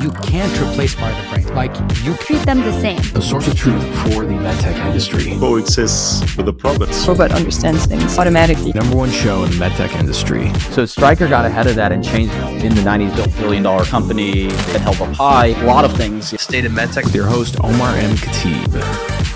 [0.00, 1.54] You can't replace part of the brain.
[1.54, 3.00] Like you treat them the same.
[3.12, 5.32] The source of truth for the medtech industry.
[5.34, 7.06] Oh, Coexists with the province.
[7.06, 8.72] Robot understands things automatically.
[8.72, 10.52] Number one show in the medtech industry.
[10.74, 12.32] So Stryker got ahead of that and changed
[12.64, 15.48] in the 90s, built billion dollar company that held up high.
[15.48, 16.40] A lot of things.
[16.40, 18.16] State of medtech with your host Omar M.
[18.16, 19.31] Khateeb.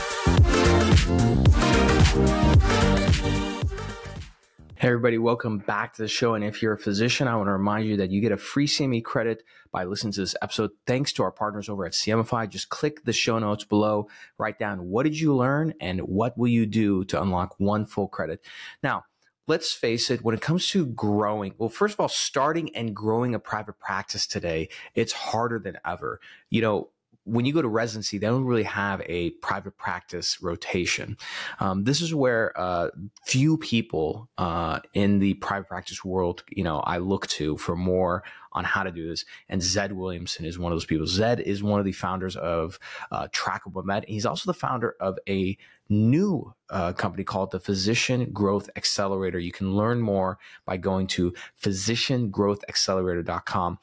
[4.97, 6.33] Everybody, welcome back to the show.
[6.33, 8.67] And if you're a physician, I want to remind you that you get a free
[8.67, 10.71] CME credit by listening to this episode.
[10.87, 12.49] Thanks to our partners over at CMEfy.
[12.49, 16.49] Just click the show notes below, write down what did you learn and what will
[16.49, 18.43] you do to unlock one full credit.
[18.83, 19.05] Now,
[19.47, 23.35] let's face it, when it comes to growing, well, first of all, starting and growing
[23.35, 26.21] a private practice today, it's harder than ever.
[26.49, 26.89] You know,
[27.27, 31.19] when you go to residency, they don't really have a private practice rotation.
[31.59, 32.91] Um, this is where uh,
[33.25, 38.23] few people uh, in the private practice world, you know, I look to for more
[38.53, 39.25] on how to do this.
[39.49, 41.07] And Zed Williamson is one of those people.
[41.07, 42.79] Zed is one of the founders of
[43.11, 44.05] uh, Trackable Med.
[44.07, 45.59] He's also the founder of a
[45.89, 49.39] new uh, company called the Physician Growth Accelerator.
[49.39, 53.79] You can learn more by going to physiciangrowthaccelerator.com.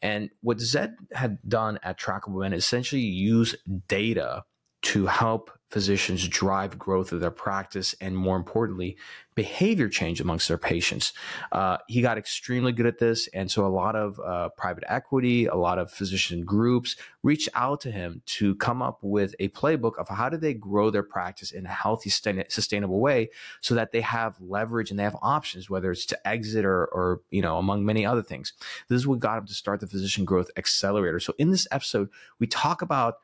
[0.00, 3.56] And what Zed had done at Trackable Med is essentially use
[3.88, 4.44] data
[4.82, 8.96] to help physicians drive growth of their practice and more importantly
[9.34, 11.12] behavior change amongst their patients.
[11.52, 15.46] Uh, he got extremely good at this and so a lot of uh, private equity
[15.46, 19.96] a lot of physician groups reached out to him to come up with a playbook
[19.98, 23.28] of how do they grow their practice in a healthy sustainable way
[23.60, 27.20] so that they have leverage and they have options whether it's to exit or, or
[27.30, 28.52] you know among many other things.
[28.88, 31.20] This is what got him to start the physician growth accelerator.
[31.20, 33.16] So in this episode we talk about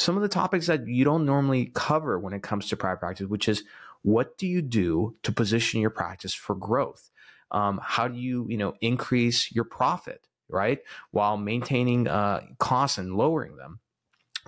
[0.00, 3.26] some of the topics that you don't normally cover when it comes to private practice,
[3.26, 3.64] which is
[4.02, 7.10] what do you do to position your practice for growth?
[7.50, 10.78] Um, how do you, you know, increase your profit, right,
[11.10, 13.80] while maintaining uh, costs and lowering them?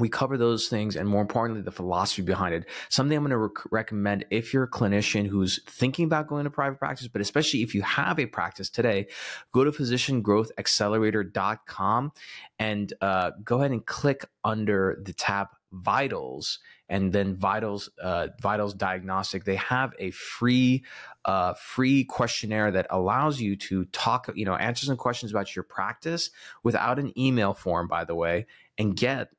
[0.03, 2.69] We cover those things and more importantly the philosophy behind it.
[2.89, 6.51] Something i'm going to rec- recommend if you're a clinician who's thinking about going to
[6.51, 9.07] private practice but especially if you have a practice today
[9.53, 12.13] go to physiciangrowthaccelerator.com
[12.59, 16.59] and uh, go ahead and click under the tab vitals
[16.89, 19.45] and then vitals uh, vitals diagnostic.
[19.45, 20.85] They have a free
[21.25, 25.63] uh, free questionnaire that allows you to talk you know answer some questions about your
[25.63, 26.31] practice
[26.65, 28.47] without an email form by the way
[28.77, 29.31] and get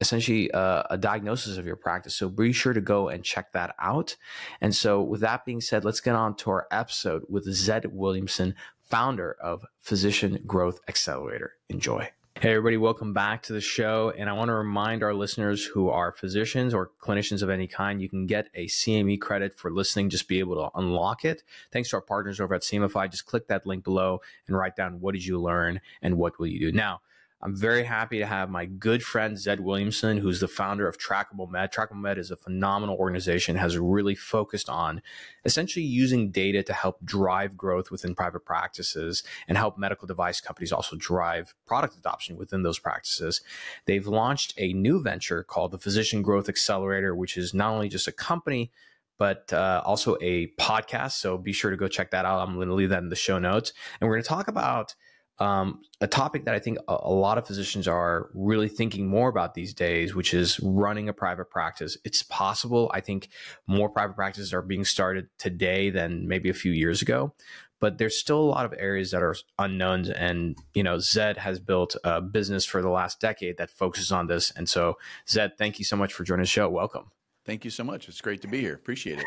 [0.00, 2.14] essentially uh, a diagnosis of your practice.
[2.14, 4.16] So be sure to go and check that out.
[4.60, 8.54] And so, with that being said, let's get on to our episode with Zed Williamson,
[8.82, 11.54] founder of Physician Growth Accelerator.
[11.68, 12.10] Enjoy.
[12.38, 14.12] Hey, everybody, welcome back to the show.
[14.14, 18.02] And I want to remind our listeners who are physicians or clinicians of any kind,
[18.02, 21.42] you can get a CME credit for listening, just be able to unlock it.
[21.72, 23.10] Thanks to our partners over at CMEfy.
[23.10, 26.46] Just click that link below and write down what did you learn and what will
[26.46, 26.72] you do.
[26.72, 27.00] Now,
[27.42, 31.50] I'm very happy to have my good friend Zed Williamson, who's the founder of Trackable
[31.50, 31.70] Med.
[31.70, 35.02] Trackable Med is a phenomenal organization, has really focused on
[35.44, 40.72] essentially using data to help drive growth within private practices and help medical device companies
[40.72, 43.42] also drive product adoption within those practices.
[43.84, 48.08] They've launched a new venture called the Physician Growth Accelerator, which is not only just
[48.08, 48.72] a company,
[49.18, 51.12] but uh, also a podcast.
[51.12, 52.46] So be sure to go check that out.
[52.46, 53.72] I'm going to leave that in the show notes.
[54.00, 54.94] And we're going to talk about
[55.38, 59.28] um, a topic that I think a, a, lot of physicians are really thinking more
[59.28, 61.98] about these days, which is running a private practice.
[62.04, 62.90] It's possible.
[62.94, 63.28] I think
[63.66, 67.34] more private practices are being started today than maybe a few years ago,
[67.80, 70.08] but there's still a lot of areas that are unknowns.
[70.08, 74.28] And, you know, Zed has built a business for the last decade that focuses on
[74.28, 74.50] this.
[74.52, 74.96] And so,
[75.28, 76.70] Zed, thank you so much for joining the show.
[76.70, 77.10] Welcome.
[77.44, 78.08] Thank you so much.
[78.08, 78.74] It's great to be here.
[78.74, 79.26] Appreciate it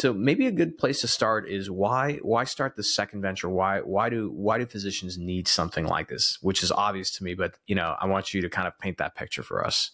[0.00, 3.50] so maybe a good place to start is why why start the second venture?
[3.50, 6.38] Why why do why do physicians need something like this?
[6.40, 8.96] Which is obvious to me but you know i want you to kind of paint
[8.98, 9.90] that picture for us.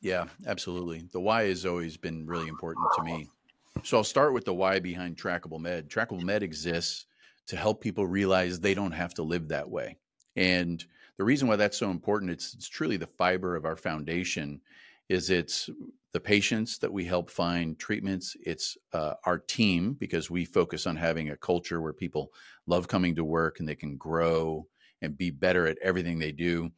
[0.00, 1.08] Yeah absolutely.
[1.12, 3.28] The why has always been really important to me.
[3.82, 5.90] So i'll start with the why behind trackable med.
[5.90, 7.04] Trackable med exists
[7.48, 9.98] to help people realize they don't have to live that way.
[10.36, 10.82] And
[11.18, 14.62] the reason why that's so important it's, it's truly the fiber of our foundation
[15.10, 15.68] is it's
[16.12, 18.36] the patients that we help find treatments.
[18.44, 22.32] It's uh, our team because we focus on having a culture where people
[22.66, 24.66] love coming to work and they can grow
[25.02, 26.70] and be better at everything they do.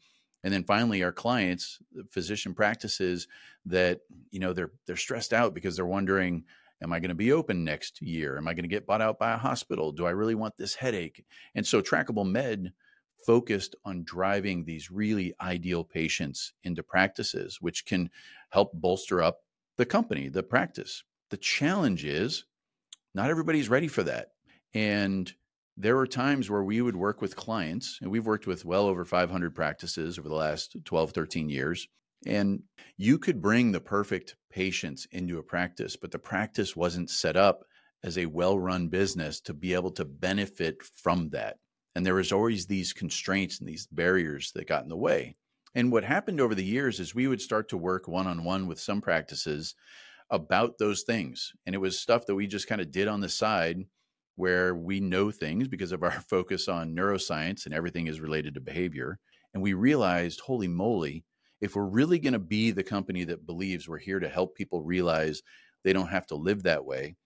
[0.45, 1.79] And then finally, our clients,
[2.11, 3.29] physician practices
[3.67, 4.01] that
[4.31, 6.45] you know they're they're stressed out because they're wondering,
[6.83, 8.37] am I going to be open next year?
[8.37, 9.93] Am I going to get bought out by a hospital?
[9.93, 11.25] Do I really want this headache?
[11.55, 12.73] And so, Trackable Med
[13.27, 18.11] focused on driving these really ideal patients into practices, which can
[18.51, 19.41] help bolster up
[19.77, 21.05] the company, the practice.
[21.31, 22.45] The challenge is
[23.15, 24.29] not everybody's ready for that.
[24.75, 25.33] And
[25.77, 29.05] there were times where we would work with clients, and we've worked with well over
[29.05, 31.89] 500 practices over the last 12, 13 years.
[32.27, 32.63] And
[32.97, 37.65] you could bring the perfect patients into a practice, but the practice wasn't set up
[38.05, 41.57] as a well run business to be able to benefit from that.
[41.95, 45.35] And there was always these constraints and these barriers that got in the way.
[45.75, 48.67] And what happened over the years is we would start to work one on one
[48.67, 49.75] with some practices
[50.31, 51.53] about those things.
[51.67, 53.85] And it was stuff that we just kind of did on the side
[54.37, 58.61] where we know things because of our focus on neuroscience and everything is related to
[58.61, 59.19] behavior.
[59.55, 61.25] And we realized, holy moly,
[61.61, 64.83] if we're really going to be the company that believes we're here to help people
[64.83, 65.43] realize
[65.85, 67.17] they don't have to live that way,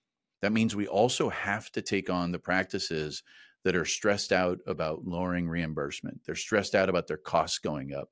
[0.43, 3.23] that means we also have to take on the practices
[3.67, 6.21] that are stressed out about lowering reimbursement.
[6.25, 8.11] They're stressed out about their costs going up.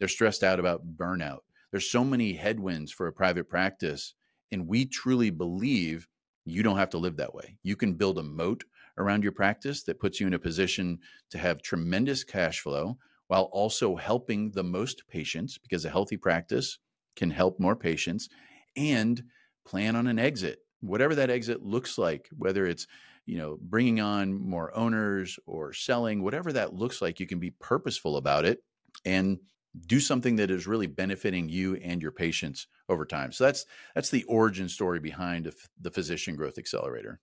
[0.00, 1.42] They're stressed out about burnout.
[1.70, 4.14] There's so many headwinds for a private practice.
[4.50, 6.08] And we truly believe
[6.44, 7.56] you don't have to live that way.
[7.62, 8.64] You can build a moat
[8.98, 10.98] around your practice that puts you in a position
[11.30, 12.98] to have tremendous cash flow
[13.28, 16.78] while also helping the most patients because a healthy practice
[17.14, 18.28] can help more patients
[18.76, 19.22] and
[19.64, 22.86] plan on an exit whatever that exit looks like whether it's
[23.26, 27.50] you know bringing on more owners or selling whatever that looks like you can be
[27.50, 28.62] purposeful about it
[29.04, 29.38] and
[29.86, 33.32] do something that is really benefiting you and your patients over time.
[33.32, 37.20] So that's that's the origin story behind the Physician Growth Accelerator.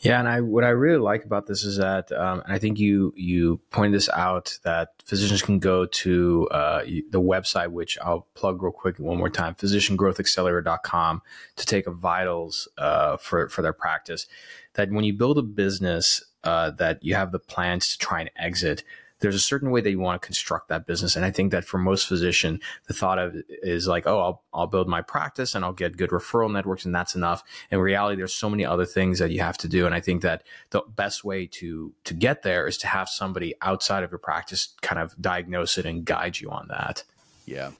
[0.00, 2.78] Yeah, and I what I really like about this is that, um, and I think
[2.78, 8.26] you you pointed this out that physicians can go to uh, the website, which I'll
[8.34, 11.22] plug real quick one more time, physiciangrowthaccelerator.com
[11.56, 14.26] to take a vitals uh, for for their practice.
[14.74, 18.30] That when you build a business, uh, that you have the plans to try and
[18.36, 18.84] exit
[19.20, 21.16] there's a certain way that you want to construct that business.
[21.16, 24.66] And I think that for most physician, the thought of is like, oh, I'll, I'll
[24.66, 27.42] build my practice and I'll get good referral networks and that's enough.
[27.70, 29.86] In reality, there's so many other things that you have to do.
[29.86, 33.54] And I think that the best way to, to get there is to have somebody
[33.62, 37.04] outside of your practice kind of diagnose it and guide you on that.
[37.44, 37.72] Yeah.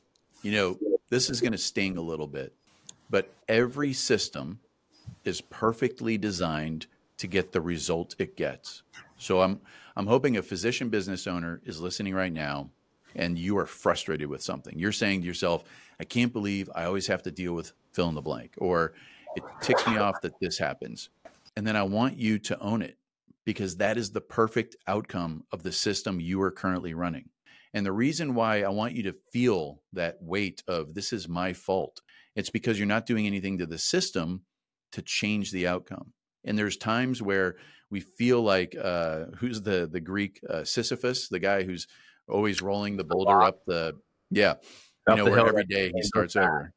[0.42, 0.78] You know,
[1.08, 2.54] this is going to sting a little bit,
[3.08, 4.60] but every system
[5.24, 6.86] is perfectly designed
[7.18, 8.82] to get the result it gets.
[9.20, 9.60] So I'm
[9.96, 12.70] I'm hoping a physician business owner is listening right now
[13.14, 14.78] and you are frustrated with something.
[14.78, 15.64] You're saying to yourself,
[15.98, 18.94] I can't believe I always have to deal with fill in the blank, or
[19.36, 21.10] it ticks me off that this happens.
[21.56, 22.96] And then I want you to own it
[23.44, 27.28] because that is the perfect outcome of the system you are currently running.
[27.74, 31.52] And the reason why I want you to feel that weight of this is my
[31.52, 32.00] fault,
[32.34, 34.42] it's because you're not doing anything to the system
[34.92, 36.12] to change the outcome.
[36.44, 37.56] And there's times where
[37.90, 41.86] we feel like uh, who's the the Greek uh, Sisyphus, the guy who's
[42.28, 43.96] always rolling the boulder up the
[44.30, 44.54] yeah,
[45.08, 46.72] you know, where every day he starts over.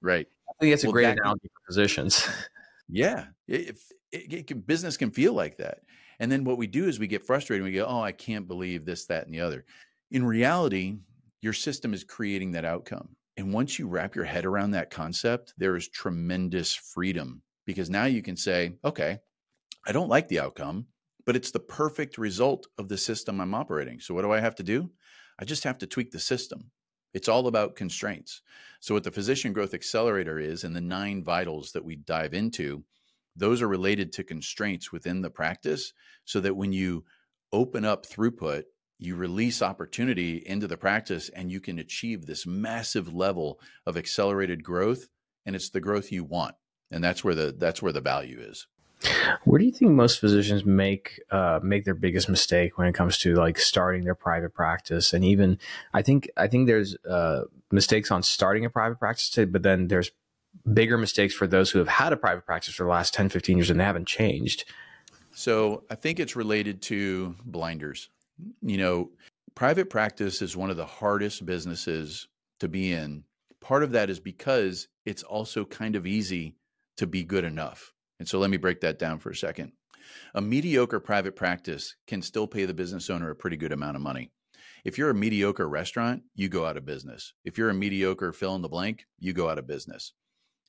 [0.00, 0.26] Right.
[0.48, 2.26] I think it's a well, great analogy for positions.
[2.88, 3.78] yeah, it,
[4.12, 5.80] it, it can, business can feel like that.
[6.20, 7.64] And then what we do is we get frustrated.
[7.64, 9.64] And we go, "Oh, I can't believe this, that, and the other."
[10.10, 10.98] In reality,
[11.40, 13.08] your system is creating that outcome.
[13.36, 18.04] And once you wrap your head around that concept, there is tremendous freedom because now
[18.04, 19.18] you can say, okay,
[19.86, 20.86] I don't like the outcome,
[21.26, 24.00] but it's the perfect result of the system I'm operating.
[24.00, 24.90] So what do I have to do?
[25.38, 26.70] I just have to tweak the system.
[27.12, 28.42] It's all about constraints.
[28.80, 32.84] So what the physician growth accelerator is and the nine vitals that we dive into,
[33.36, 35.92] those are related to constraints within the practice
[36.24, 37.04] so that when you
[37.52, 38.64] open up throughput,
[38.98, 44.62] you release opportunity into the practice and you can achieve this massive level of accelerated
[44.62, 45.08] growth
[45.46, 46.54] and it's the growth you want.
[46.90, 48.66] And that's where the that's where the value is.
[49.44, 53.18] Where do you think most physicians make uh, make their biggest mistake when it comes
[53.18, 55.12] to like starting their private practice?
[55.12, 55.58] And even
[55.92, 59.88] I think I think there's uh, mistakes on starting a private practice, too, but then
[59.88, 60.10] there's
[60.72, 63.56] bigger mistakes for those who have had a private practice for the last 10, 15
[63.58, 64.64] years and they haven't changed.
[65.32, 68.08] So I think it's related to blinders.
[68.62, 69.10] You know,
[69.54, 72.28] private practice is one of the hardest businesses
[72.60, 73.24] to be in.
[73.60, 76.54] Part of that is because it's also kind of easy
[76.96, 77.93] to be good enough.
[78.18, 79.72] And so let me break that down for a second.
[80.34, 84.02] A mediocre private practice can still pay the business owner a pretty good amount of
[84.02, 84.30] money.
[84.84, 87.32] If you're a mediocre restaurant, you go out of business.
[87.44, 90.12] If you're a mediocre fill in the blank, you go out of business.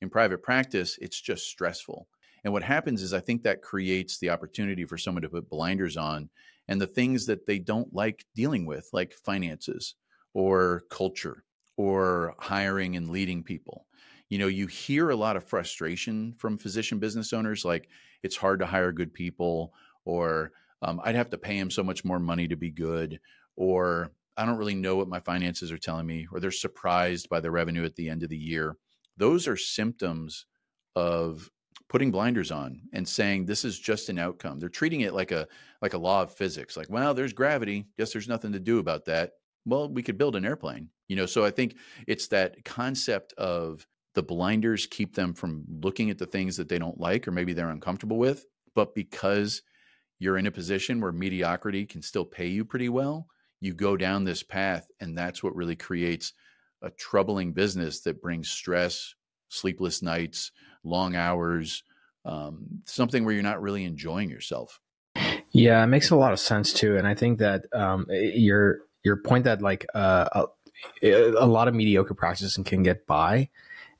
[0.00, 2.08] In private practice, it's just stressful.
[2.42, 5.96] And what happens is, I think that creates the opportunity for someone to put blinders
[5.96, 6.30] on
[6.68, 9.94] and the things that they don't like dealing with, like finances
[10.32, 11.44] or culture
[11.76, 13.85] or hiring and leading people
[14.28, 17.88] you know you hear a lot of frustration from physician business owners like
[18.22, 19.72] it's hard to hire good people
[20.04, 20.52] or
[20.82, 23.20] um, i'd have to pay them so much more money to be good
[23.56, 27.40] or i don't really know what my finances are telling me or they're surprised by
[27.40, 28.76] the revenue at the end of the year
[29.16, 30.46] those are symptoms
[30.94, 31.50] of
[31.88, 34.58] putting blinders on and saying this is just an outcome.
[34.58, 35.46] They're treating it like a
[35.80, 36.76] like a law of physics.
[36.76, 37.86] Like, well, there's gravity.
[37.98, 39.32] Guess there's nothing to do about that.
[39.64, 40.90] Well, we could build an airplane.
[41.08, 46.08] You know, so I think it's that concept of the blinders keep them from looking
[46.08, 49.60] at the things that they don't like or maybe they're uncomfortable with, but because
[50.18, 53.28] you're in a position where mediocrity can still pay you pretty well,
[53.60, 56.32] you go down this path and that's what really creates
[56.80, 59.14] a troubling business that brings stress,
[59.50, 60.50] sleepless nights,
[60.82, 61.84] long hours,
[62.24, 64.80] um, something where you're not really enjoying yourself.
[65.50, 69.16] Yeah, it makes a lot of sense too, and I think that um, your your
[69.16, 70.46] point that like uh,
[71.02, 73.48] a, a, lot of mediocre practices can get by,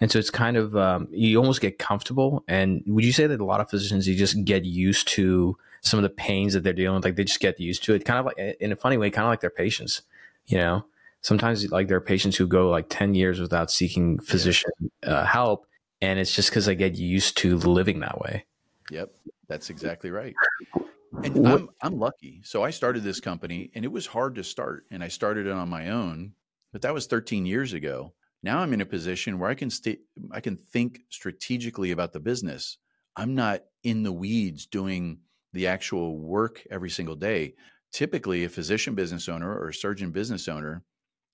[0.01, 2.45] and so it's kind of um, you almost get comfortable.
[2.49, 5.99] And would you say that a lot of physicians you just get used to some
[5.99, 8.19] of the pains that they're dealing with, like they just get used to it, kind
[8.19, 10.03] of like in a funny way, kind of like their patients,
[10.47, 10.85] you know?
[11.23, 14.71] Sometimes like there are patients who go like ten years without seeking physician
[15.03, 15.67] uh, help,
[16.01, 18.45] and it's just because I get used to living that way.
[18.93, 19.13] Yep,
[19.49, 20.35] that's exactly right.
[21.25, 22.43] And I'm I'm lucky.
[22.45, 25.53] So I started this company, and it was hard to start, and I started it
[25.53, 26.33] on my own.
[26.73, 28.13] But that was 13 years ago.
[28.47, 29.99] Now I'm in a position where I can stay,
[30.31, 32.79] I can think strategically about the business.
[33.17, 35.19] I'm not in the weeds doing
[35.53, 37.55] the actual work every single day.
[37.93, 40.85] Typically, a physician business owner or a surgeon business owner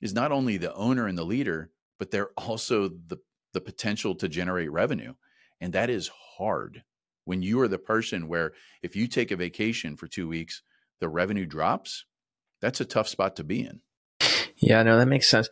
[0.00, 3.18] is not only the owner and the leader, but they're also the
[3.52, 5.12] the potential to generate revenue.
[5.60, 6.82] And that is hard
[7.26, 8.52] when you are the person where
[8.82, 10.62] if you take a vacation for two weeks,
[10.98, 12.06] the revenue drops.
[12.62, 13.80] That's a tough spot to be in.
[14.56, 15.50] Yeah, no, that makes sense.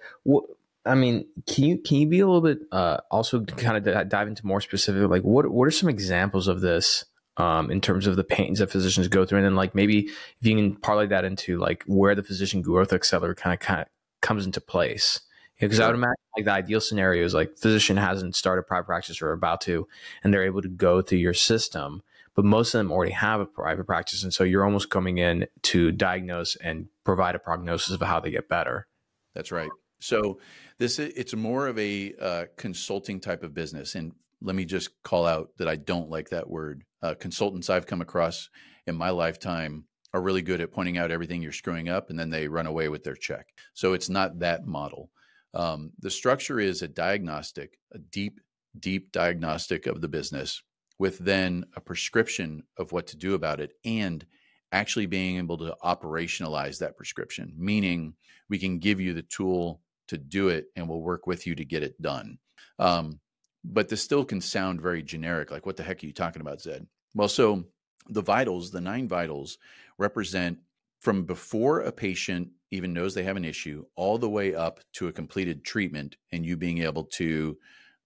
[0.87, 4.29] I mean, can you can you be a little bit uh, also kind of dive
[4.29, 5.09] into more specific?
[5.09, 7.05] Like, what what are some examples of this
[7.37, 10.15] um, in terms of the pains that physicians go through, and then like maybe if
[10.41, 13.87] you can parlay that into like where the physician growth accelerator kind of kind of
[14.21, 15.21] comes into place
[15.61, 18.87] because yeah, I would imagine like the ideal scenario is like physician hasn't started private
[18.87, 19.87] practice or about to,
[20.25, 22.03] and they're able to go through your system.
[22.35, 25.47] But most of them already have a private practice, and so you're almost coming in
[25.63, 28.87] to diagnose and provide a prognosis of how they get better.
[29.35, 29.71] That's right.
[29.99, 30.39] So
[30.81, 35.27] this it's more of a uh, consulting type of business, and let me just call
[35.27, 36.85] out that I don't like that word.
[37.03, 38.49] Uh, consultants I've come across
[38.87, 39.85] in my lifetime
[40.15, 42.89] are really good at pointing out everything you're screwing up, and then they run away
[42.89, 43.53] with their check.
[43.75, 45.11] So it's not that model.
[45.53, 48.41] Um, the structure is a diagnostic, a deep,
[48.79, 50.63] deep diagnostic of the business
[50.99, 54.25] with then a prescription of what to do about it and
[54.73, 58.15] actually being able to operationalize that prescription, meaning
[58.49, 61.65] we can give you the tool to do it and we'll work with you to
[61.65, 62.39] get it done.
[62.79, 63.21] Um,
[63.65, 65.51] but this still can sound very generic.
[65.51, 66.87] Like, what the heck are you talking about, Zed?
[67.15, 67.65] Well, so
[68.09, 69.59] the vitals, the nine vitals,
[69.99, 70.59] represent
[71.01, 75.09] from before a patient even knows they have an issue all the way up to
[75.09, 77.57] a completed treatment and you being able to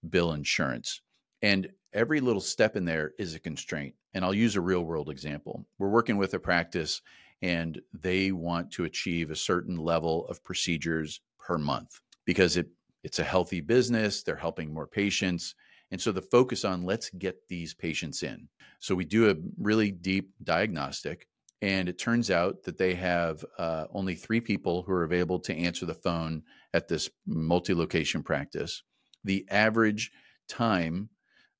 [0.09, 1.01] bill insurance.
[1.43, 3.95] And every little step in there is a constraint.
[4.15, 5.67] And I'll use a real world example.
[5.79, 7.03] We're working with a practice
[7.43, 12.69] and they want to achieve a certain level of procedures per month because it
[13.03, 15.55] it's a healthy business, they're helping more patients.
[15.91, 18.49] And so the focus on let's get these patients in.
[18.79, 21.29] So we do a really deep diagnostic
[21.65, 25.57] and it turns out that they have uh, only three people who are available to
[25.57, 26.43] answer the phone
[26.75, 28.83] at this multi location practice.
[29.25, 30.11] The average
[30.49, 31.09] time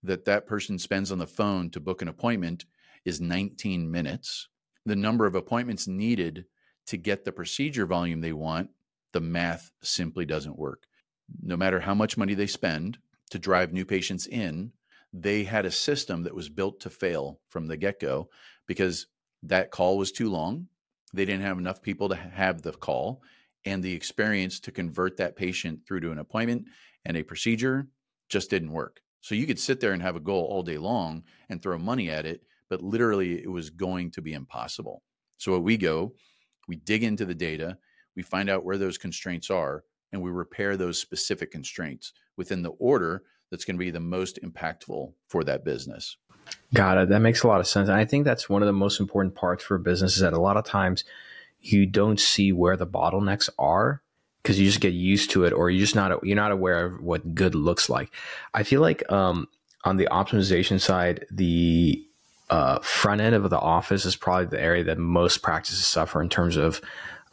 [0.03, 2.67] that that person spends on the phone to book an appointment
[3.05, 4.49] is 19 minutes.
[4.85, 6.45] The number of appointments needed
[6.87, 8.69] to get the procedure volume they want,
[9.15, 10.83] the math simply doesn't work.
[11.41, 12.99] No matter how much money they spend
[13.31, 14.73] to drive new patients in,
[15.13, 18.29] they had a system that was built to fail from the get go
[18.67, 19.07] because
[19.45, 20.67] that call was too long.
[21.15, 23.23] They didn't have enough people to have the call
[23.65, 26.67] and the experience to convert that patient through to an appointment
[27.05, 27.87] and a procedure
[28.29, 29.01] just didn't work.
[29.21, 32.11] So you could sit there and have a goal all day long and throw money
[32.11, 35.03] at it, but literally it was going to be impossible.
[35.39, 36.15] So what we go,
[36.67, 37.79] we dig into the data,
[38.17, 42.71] we find out where those constraints are, and we repair those specific constraints within the
[42.71, 46.17] order that's going to be the most impactful for that business.
[46.73, 47.09] Got it.
[47.09, 47.89] That makes a lot of sense.
[47.89, 50.33] And I think that's one of the most important parts for a business is that
[50.33, 51.05] a lot of times
[51.61, 54.03] you don't see where the bottlenecks are
[54.43, 57.01] because you just get used to it or you're just not you're not aware of
[57.01, 58.11] what good looks like.
[58.53, 59.49] I feel like um,
[59.85, 62.07] on the optimization side, the
[62.51, 66.29] uh, front end of the office is probably the area that most practices suffer in
[66.29, 66.81] terms of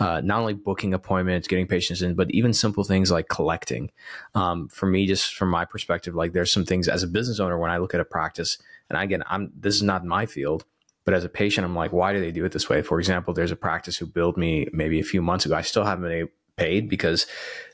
[0.02, 3.92] uh, not only booking appointments, getting patients in, but even simple things like collecting.
[4.34, 7.60] Um, for me, just from my perspective, like there's some things as a business owner
[7.60, 8.58] when I look at a practice,
[8.90, 10.66] and again, I'm this is not my field,
[11.06, 12.82] but as a patient, I'm like, why do they do it this way?
[12.82, 15.54] For example, there's a practice who billed me maybe a few months ago.
[15.54, 17.28] I still haven't been paid because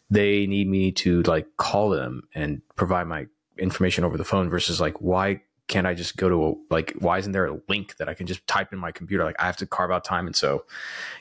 [0.09, 4.81] they need me to like call them and provide my information over the phone versus
[4.81, 8.07] like why can't I just go to a, like why isn't there a link that
[8.09, 9.23] I can just type in my computer?
[9.23, 10.65] Like I have to carve out time, and so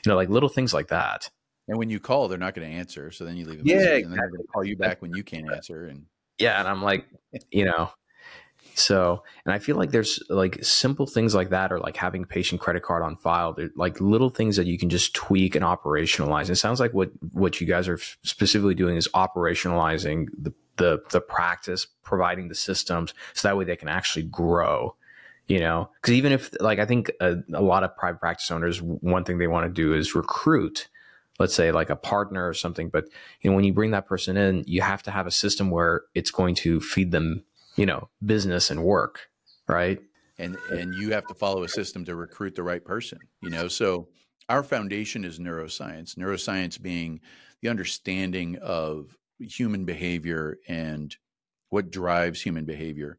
[0.05, 1.29] you know, like little things like that.
[1.67, 3.11] And when you call, they're not going to answer.
[3.11, 4.19] So then you leave a Yeah, message, and then exactly.
[4.21, 5.85] they're going to call you back when you can't answer.
[5.85, 6.05] And
[6.39, 7.05] Yeah, and I'm like,
[7.51, 7.89] you know,
[8.75, 12.61] so and I feel like there's like simple things like that, or like having patient
[12.61, 13.53] credit card on file.
[13.53, 16.49] They're like little things that you can just tweak and operationalize.
[16.49, 21.21] It sounds like what what you guys are specifically doing is operationalizing the the the
[21.21, 24.95] practice, providing the systems, so that way they can actually grow.
[25.47, 28.81] You know, because even if like I think a, a lot of private practice owners,
[28.81, 30.89] one thing they want to do is recruit
[31.39, 33.05] let's say like a partner or something but
[33.41, 36.03] you know when you bring that person in you have to have a system where
[36.15, 37.43] it's going to feed them
[37.75, 39.29] you know business and work
[39.67, 39.99] right
[40.37, 43.67] and and you have to follow a system to recruit the right person you know
[43.67, 44.07] so
[44.49, 47.19] our foundation is neuroscience neuroscience being
[47.61, 51.15] the understanding of human behavior and
[51.69, 53.17] what drives human behavior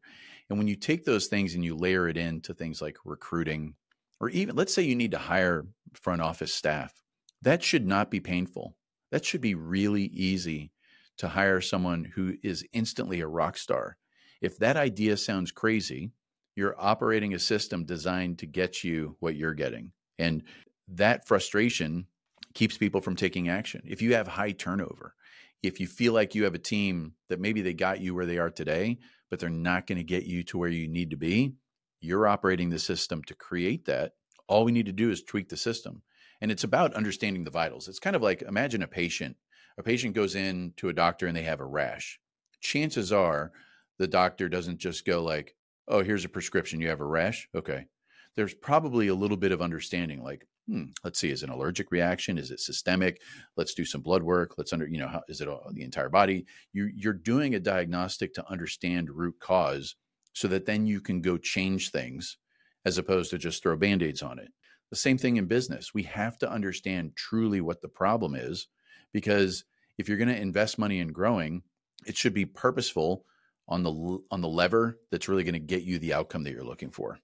[0.49, 3.75] and when you take those things and you layer it into things like recruiting
[4.19, 6.93] or even let's say you need to hire front office staff
[7.41, 8.75] that should not be painful
[9.11, 10.71] that should be really easy
[11.17, 13.97] to hire someone who is instantly a rock star
[14.41, 16.11] if that idea sounds crazy
[16.59, 19.93] you're operating a system designed to get you what you're getting.
[20.17, 20.43] And
[20.89, 22.05] that frustration
[22.53, 23.81] keeps people from taking action.
[23.85, 25.15] If you have high turnover,
[25.61, 28.37] if you feel like you have a team that maybe they got you where they
[28.37, 28.97] are today,
[29.29, 31.53] but they're not going to get you to where you need to be,
[32.01, 34.13] you're operating the system to create that.
[34.47, 36.01] All we need to do is tweak the system.
[36.41, 37.87] And it's about understanding the vitals.
[37.87, 39.35] It's kind of like imagine a patient.
[39.77, 42.19] A patient goes in to a doctor and they have a rash.
[42.61, 43.51] Chances are
[43.97, 45.55] the doctor doesn't just go like,
[45.87, 46.79] oh, here's a prescription.
[46.79, 47.49] You have a rash.
[47.53, 47.87] Okay.
[48.35, 51.91] There's probably a little bit of understanding like, hmm, let's see, is it an allergic
[51.91, 52.37] reaction?
[52.37, 53.21] Is it systemic?
[53.57, 54.53] Let's do some blood work.
[54.57, 56.45] Let's under, you know, how, is it all, the entire body?
[56.73, 59.95] You, you're doing a diagnostic to understand root cause
[60.33, 62.37] so that then you can go change things
[62.85, 64.49] as opposed to just throw band aids on it.
[64.91, 65.93] The same thing in business.
[65.93, 68.67] We have to understand truly what the problem is
[69.11, 69.65] because
[69.97, 71.63] if you're going to invest money in growing,
[72.05, 73.25] it should be purposeful
[73.67, 76.63] on the on the lever that's really going to get you the outcome that you're
[76.63, 77.19] looking for.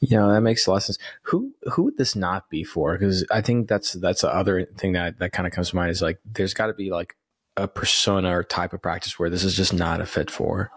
[0.00, 0.98] Yeah, that makes a lot of sense.
[1.22, 2.96] Who who would this not be for?
[2.96, 5.90] Because I think that's that's the other thing that that kind of comes to mind
[5.90, 7.16] is like there's got to be like
[7.56, 10.70] a persona or type of practice where this is just not a fit for.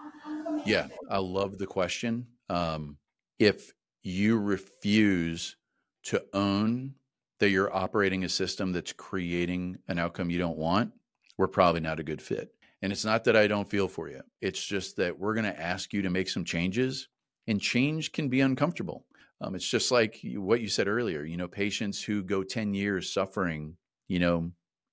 [0.65, 2.27] Yeah, I love the question.
[2.49, 2.97] Um,
[3.39, 3.71] if
[4.03, 5.55] you refuse
[6.03, 6.95] to own
[7.39, 10.91] that you're operating a system that's creating an outcome you don't want,
[11.37, 12.53] we're probably not a good fit.
[12.81, 14.21] And it's not that I don't feel for you.
[14.41, 17.07] It's just that we're going to ask you to make some changes,
[17.47, 19.05] and change can be uncomfortable.
[19.41, 21.23] Um, it's just like what you said earlier.
[21.23, 23.75] You know, patients who go 10 years suffering,
[24.07, 24.51] you know,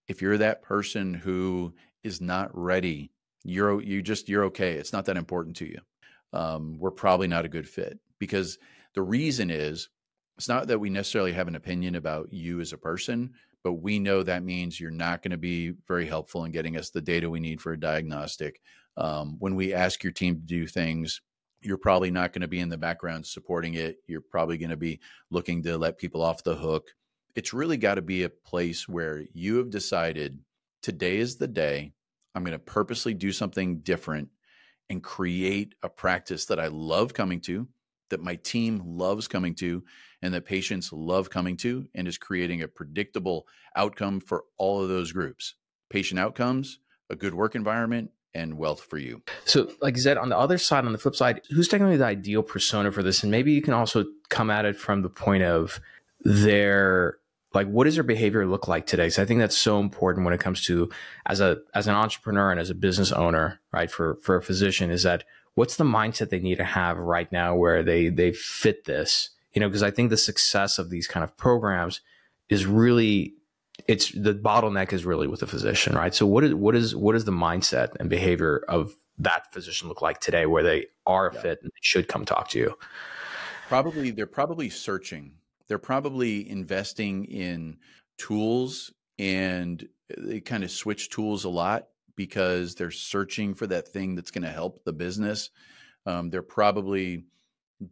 [0.08, 3.10] if you're that person who is not ready,
[3.44, 4.72] you're you just you're okay.
[4.72, 5.78] It's not that important to you.
[6.32, 8.58] Um, we're probably not a good fit because
[8.94, 9.88] the reason is
[10.36, 13.32] it's not that we necessarily have an opinion about you as a person,
[13.64, 16.90] but we know that means you're not going to be very helpful in getting us
[16.90, 18.60] the data we need for a diagnostic.
[18.96, 21.20] Um, when we ask your team to do things,
[21.60, 23.98] you're probably not going to be in the background supporting it.
[24.06, 26.94] You're probably going to be looking to let people off the hook.
[27.34, 30.38] It's really got to be a place where you have decided
[30.82, 31.92] today is the day
[32.34, 34.28] I'm going to purposely do something different
[34.88, 37.68] and create a practice that I love coming to,
[38.10, 39.84] that my team loves coming to,
[40.22, 44.88] and that patients love coming to, and is creating a predictable outcome for all of
[44.88, 45.54] those groups
[45.90, 49.20] patient outcomes, a good work environment, and wealth for you.
[49.44, 52.04] So, like you said, on the other side, on the flip side, who's technically the
[52.04, 53.22] ideal persona for this?
[53.22, 55.80] And maybe you can also come at it from the point of
[56.20, 57.18] their
[57.54, 60.34] like what does their behavior look like today so i think that's so important when
[60.34, 60.90] it comes to
[61.26, 64.90] as a as an entrepreneur and as a business owner right for for a physician
[64.90, 65.24] is that
[65.54, 69.60] what's the mindset they need to have right now where they they fit this you
[69.60, 72.00] know because i think the success of these kind of programs
[72.48, 73.34] is really
[73.88, 77.16] it's the bottleneck is really with the physician right so what is what is what
[77.16, 81.40] is the mindset and behavior of that physician look like today where they are Yeah.
[81.40, 82.76] fit and should come talk to you
[83.68, 85.32] Probably they're probably searching.
[85.66, 87.76] They're probably investing in
[88.16, 94.14] tools and they kind of switch tools a lot because they're searching for that thing
[94.14, 95.50] that's going to help the business.
[96.06, 97.26] Um, they're probably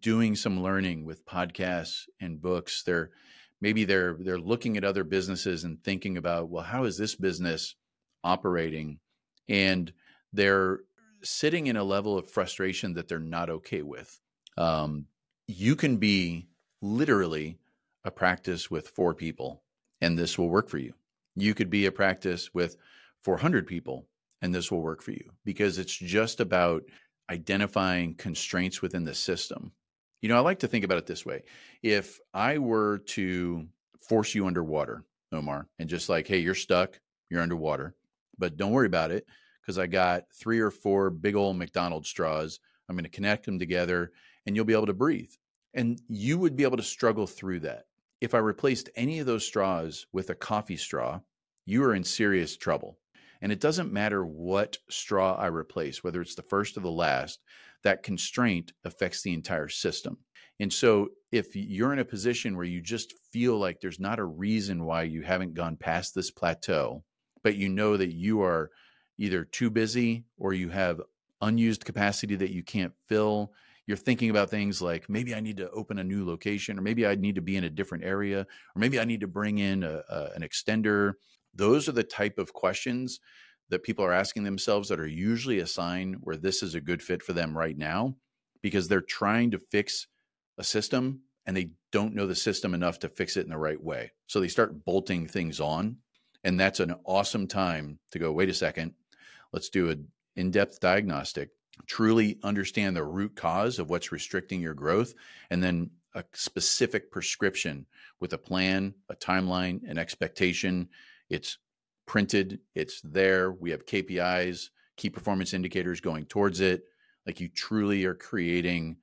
[0.00, 2.82] doing some learning with podcasts and books.
[2.82, 3.10] They're
[3.60, 7.74] maybe they're they're looking at other businesses and thinking about well, how is this business
[8.24, 8.98] operating?
[9.48, 9.92] And
[10.32, 10.80] they're
[11.22, 14.20] sitting in a level of frustration that they're not okay with.
[14.56, 15.06] Um,
[15.46, 16.48] you can be
[16.82, 17.58] literally
[18.04, 19.62] a practice with four people
[20.00, 20.94] and this will work for you.
[21.34, 22.76] You could be a practice with
[23.22, 24.06] 400 people
[24.42, 26.82] and this will work for you because it's just about
[27.30, 29.72] identifying constraints within the system.
[30.20, 31.42] You know, I like to think about it this way.
[31.82, 33.66] If I were to
[34.08, 37.94] force you underwater, Omar, and just like, hey, you're stuck, you're underwater,
[38.38, 39.26] but don't worry about it
[39.60, 42.60] because I got three or four big old McDonald's straws.
[42.88, 44.12] I'm going to connect them together
[44.46, 45.32] and you'll be able to breathe.
[45.74, 47.84] And you would be able to struggle through that.
[48.20, 51.20] If I replaced any of those straws with a coffee straw,
[51.66, 52.98] you are in serious trouble.
[53.42, 57.40] And it doesn't matter what straw I replace, whether it's the first or the last,
[57.84, 60.18] that constraint affects the entire system.
[60.58, 64.24] And so if you're in a position where you just feel like there's not a
[64.24, 67.04] reason why you haven't gone past this plateau,
[67.42, 68.70] but you know that you are
[69.18, 71.00] either too busy or you have
[71.42, 73.52] unused capacity that you can't fill,
[73.86, 77.06] you're thinking about things like maybe I need to open a new location, or maybe
[77.06, 79.84] I need to be in a different area, or maybe I need to bring in
[79.84, 81.14] a, a, an extender.
[81.54, 83.20] Those are the type of questions
[83.68, 87.02] that people are asking themselves that are usually a sign where this is a good
[87.02, 88.16] fit for them right now
[88.62, 90.06] because they're trying to fix
[90.58, 93.82] a system and they don't know the system enough to fix it in the right
[93.82, 94.12] way.
[94.26, 95.98] So they start bolting things on.
[96.44, 98.94] And that's an awesome time to go, wait a second,
[99.52, 101.50] let's do an in depth diagnostic,
[101.86, 105.14] truly understand the root cause of what's restricting your growth,
[105.50, 107.86] and then a specific prescription
[108.20, 110.88] with a plan, a timeline, an expectation.
[111.28, 111.58] It's
[112.06, 113.52] printed, it's there.
[113.52, 116.84] We have KPIs, key performance indicators going towards it.
[117.26, 118.96] Like you truly are creating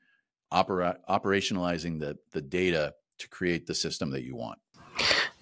[0.51, 4.59] opera, operationalizing the the data to create the system that you want.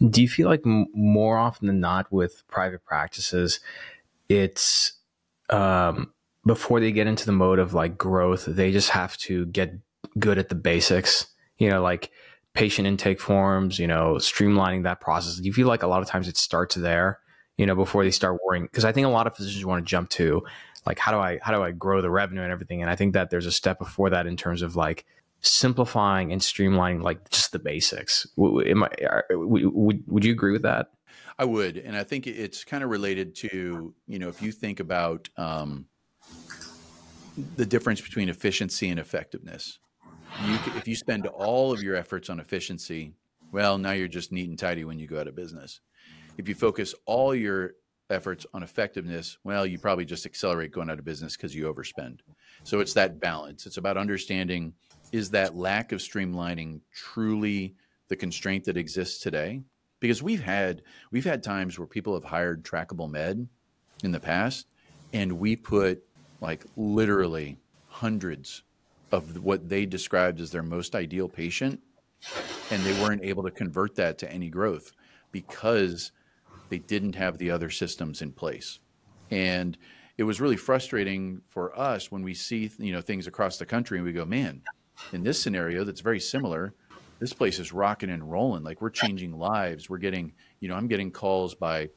[0.10, 3.60] Do you feel like m- more often than not with private practices,
[4.30, 4.94] it's
[5.50, 6.14] um,
[6.46, 9.74] before they get into the mode of like growth, they just have to get
[10.18, 11.28] good at the basics.
[11.58, 12.10] You know, like
[12.54, 13.78] patient intake forms.
[13.78, 15.36] You know, streamlining that process.
[15.36, 17.20] Do you feel like a lot of times it starts there?
[17.58, 19.90] You know, before they start worrying, because I think a lot of physicians want to
[19.90, 20.44] jump to
[20.86, 22.82] like how do I how do I grow the revenue and everything.
[22.82, 25.06] And I think that there's a step before that in terms of like
[25.42, 28.28] simplifying and streamlining like just the basics.
[28.38, 28.90] Am I,
[29.32, 30.92] would would you agree with that?
[31.38, 34.80] I would, and I think it's kind of related to you know if you think
[34.80, 35.86] about um,
[37.56, 39.80] the difference between efficiency and effectiveness.
[40.46, 43.14] You, if you spend all of your efforts on efficiency,
[43.52, 45.82] well, now you're just neat and tidy when you go out of business.
[46.38, 47.74] If you focus all your
[48.10, 52.20] efforts on effectiveness, well, you probably just accelerate going out of business because you overspend.
[52.64, 53.66] So it's that balance.
[53.66, 54.74] It's about understanding
[55.12, 57.76] is that lack of streamlining truly
[58.08, 59.62] the constraint that exists today?
[60.00, 63.48] Because we've had we've had times where people have hired trackable med
[64.04, 64.68] in the past
[65.14, 66.04] and we put
[66.40, 68.64] like literally hundreds
[69.12, 71.80] of what they described as their most ideal patient
[72.72, 74.92] and they weren't able to convert that to any growth
[75.32, 76.12] because
[76.72, 78.80] they didn't have the other systems in place.
[79.30, 79.78] And
[80.18, 83.98] it was really frustrating for us when we see you know things across the country
[83.98, 84.62] and we go, man,
[85.12, 86.74] in this scenario that's very similar,
[87.20, 88.64] this place is rocking and rolling.
[88.64, 89.90] Like we're changing lives.
[89.90, 90.32] We're getting,
[90.62, 91.90] you know, I'm getting calls by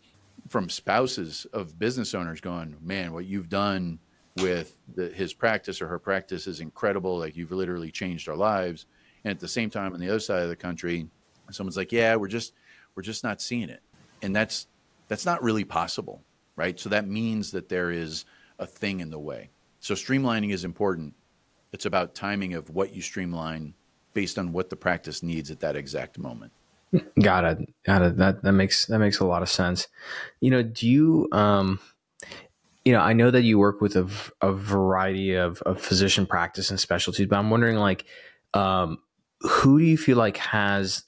[0.48, 4.00] from spouses of business owners going, man, what you've done
[4.38, 7.16] with the, his practice or her practice is incredible.
[7.16, 8.86] Like you've literally changed our lives.
[9.22, 11.06] And at the same time, on the other side of the country,
[11.52, 12.54] someone's like, yeah, we're just,
[12.96, 13.80] we're just not seeing it
[14.22, 14.66] and that's
[15.08, 16.22] that's not really possible,
[16.56, 16.78] right?
[16.78, 18.24] So that means that there is
[18.58, 19.50] a thing in the way.
[19.80, 21.14] So streamlining is important.
[21.72, 23.74] It's about timing of what you streamline
[24.14, 26.52] based on what the practice needs at that exact moment.
[27.20, 27.74] Got it.
[27.84, 28.16] Got it.
[28.16, 29.88] That that makes that makes a lot of sense.
[30.40, 31.80] You know, do you um
[32.84, 34.08] you know, I know that you work with a,
[34.42, 38.04] a variety of, of physician practice and specialties, but I'm wondering like
[38.54, 38.98] um
[39.40, 41.04] who do you feel like has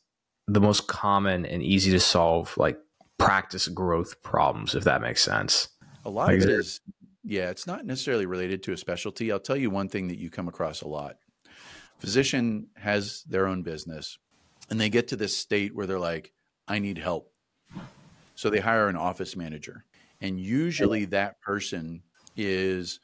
[0.49, 2.79] the most common and easy to solve like
[3.27, 5.69] practice growth problems, if that makes sense.
[6.05, 6.81] A lot like, of it is,
[7.25, 9.33] yeah, it's not necessarily related to a specialty.
[9.33, 11.17] I'll tell you one thing that you come across a lot.
[11.99, 14.19] Physician has their own business
[14.71, 16.33] and they get to this state where they're like,
[16.69, 17.33] I need help.
[18.35, 19.85] So they hire an office manager.
[20.21, 21.11] And usually oh.
[21.11, 22.03] that person
[22.37, 23.01] is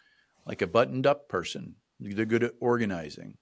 [0.47, 1.77] like a buttoned up person.
[1.99, 3.39] They're good at organizing.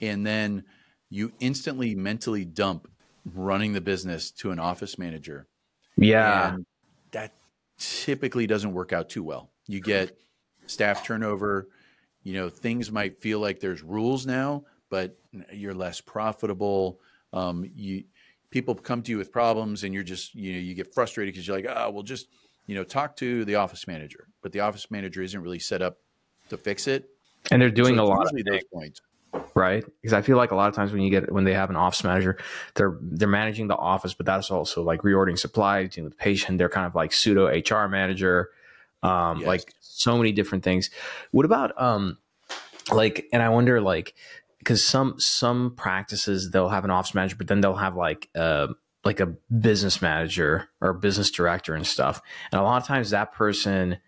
[0.00, 0.64] And then
[1.10, 2.88] you instantly mentally dump
[3.24, 5.46] running the business to an office manager
[5.96, 6.54] yeah.
[6.54, 6.66] And
[7.12, 7.34] that
[7.78, 9.50] typically doesn't work out too well.
[9.66, 10.16] You get
[10.66, 11.68] staff turnover,
[12.22, 15.18] you know, things might feel like there's rules now, but
[15.52, 17.00] you're less profitable.
[17.32, 18.04] Um, you
[18.50, 21.46] people come to you with problems and you're just, you know, you get frustrated because
[21.46, 22.28] you're like, oh, well, just,
[22.66, 24.28] you know, talk to the office manager.
[24.42, 25.98] But the office manager isn't really set up
[26.50, 27.08] to fix it.
[27.50, 29.00] And they're doing so a lot of those points
[29.54, 29.84] right?
[30.00, 31.76] Because I feel like a lot of times when you get when they have an
[31.76, 32.38] office manager,
[32.74, 36.58] they're they're managing the office, but that's also like reordering supplies, dealing with the patient.
[36.58, 38.50] They're kind of like pseudo HR manager,
[39.02, 39.46] um, yes.
[39.46, 40.90] like so many different things.
[41.30, 42.18] What about um,
[42.92, 44.14] like, and I wonder like
[44.58, 48.68] because some some practices they'll have an office manager, but then they'll have like uh
[49.04, 53.32] like a business manager or business director and stuff, and a lot of times that
[53.32, 53.98] person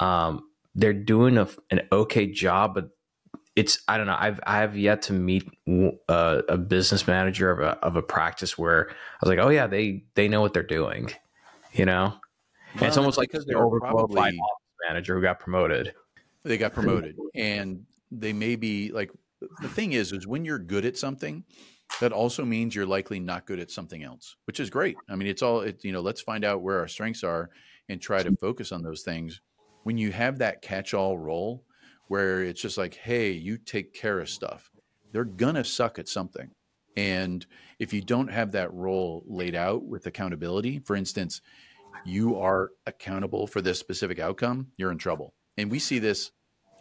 [0.00, 2.90] um they're doing a, an okay job, but
[3.58, 4.16] it's I don't know.
[4.16, 8.02] I've I have yet to meet a, uh, a business manager of a of a
[8.02, 11.10] practice where I was like, oh yeah, they they know what they're doing,
[11.72, 12.14] you know.
[12.74, 14.40] and it's almost like because they're overqualified probably-
[14.88, 15.92] manager who got promoted.
[16.44, 19.10] they got promoted and they may be like
[19.60, 21.42] the thing is is when you're good at something
[22.00, 25.28] that also means you're likely not good at something else which is great i mean
[25.28, 27.50] it's all it you know let's find out where our strengths are
[27.88, 29.40] and try to focus on those things
[29.82, 31.64] when you have that catch-all role
[32.08, 34.70] where it's just like hey you take care of stuff
[35.12, 36.50] they're gonna suck at something
[36.96, 37.46] and
[37.78, 41.40] if you don't have that role laid out with accountability for instance
[42.04, 46.32] you are accountable for this specific outcome you're in trouble and we see this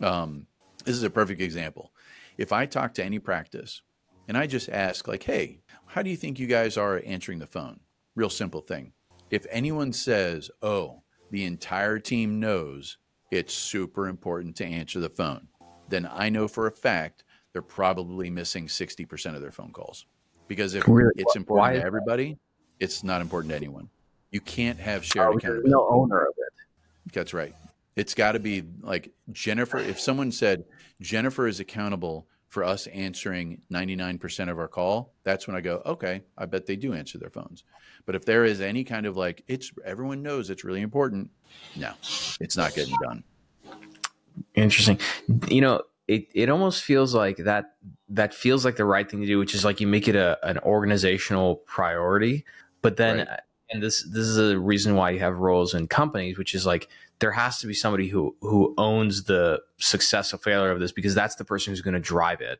[0.01, 0.47] um,
[0.85, 1.91] this is a perfect example.
[2.37, 3.81] If I talk to any practice
[4.27, 7.47] and I just ask, like, hey, how do you think you guys are answering the
[7.47, 7.81] phone?
[8.15, 8.93] Real simple thing.
[9.29, 12.97] If anyone says, oh, the entire team knows
[13.31, 15.47] it's super important to answer the phone,
[15.89, 20.05] then I know for a fact they're probably missing 60% of their phone calls.
[20.47, 21.11] Because if Really?
[21.17, 22.37] it's important to everybody,
[22.79, 23.89] it's not important to anyone.
[24.31, 25.69] You can't have Uh, shared there's accountability.
[25.69, 27.13] no owner of it.
[27.13, 27.53] That's right.
[27.95, 29.77] It's got to be like Jennifer.
[29.79, 30.65] If someone said
[31.01, 36.21] Jennifer is accountable for us answering 99% of our call, that's when I go, okay,
[36.37, 37.63] I bet they do answer their phones.
[38.05, 41.29] But if there is any kind of like, it's everyone knows it's really important,
[41.75, 41.91] no,
[42.39, 43.23] it's not getting done.
[44.55, 44.99] Interesting.
[45.49, 47.73] You know, it, it almost feels like that
[48.09, 50.37] that feels like the right thing to do, which is like you make it a
[50.47, 52.45] an organizational priority.
[52.81, 53.39] But then Right.
[53.71, 56.87] and this this is a reason why you have roles in companies, which is like
[57.19, 61.15] there has to be somebody who who owns the success or failure of this because
[61.15, 62.59] that's the person who's going to drive it.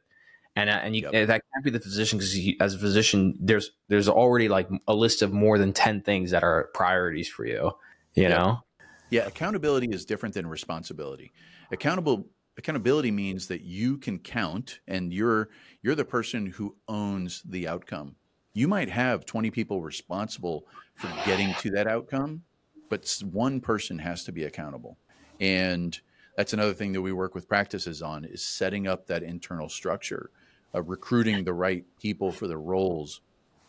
[0.56, 1.28] And, uh, and you, Yep.
[1.28, 5.22] that can't be the physician because as a physician, there's there's already like a list
[5.22, 7.72] of more than ten things that are priorities for you.
[8.16, 8.32] You Yep.
[8.32, 8.64] know,
[9.12, 11.32] Yeah, accountability is different than responsibility.
[11.72, 15.50] Accountable accountability means that you can count and you're
[15.84, 18.16] you're the person who owns the outcome.
[18.54, 20.66] You might have 20 people responsible
[20.96, 22.42] for getting to that outcome,
[22.90, 24.98] but one person has to be accountable.
[25.40, 26.00] And
[26.36, 30.30] that's another thing that we work with practices on is setting up that internal structure
[30.74, 33.22] recruiting the right people for the roles